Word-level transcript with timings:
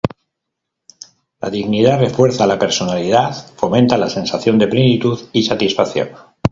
La 1.41 1.51
dignidad 1.51 1.99
refuerza 1.99 2.47
la 2.47 2.57
personalidad, 2.57 3.35
fomenta 3.55 3.99
la 3.99 4.09
sensación 4.09 4.57
de 4.57 4.67
plenitud 4.67 5.19
y 5.31 5.43
satisfacción. 5.43 6.09